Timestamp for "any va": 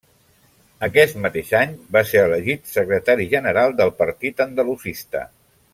1.59-2.03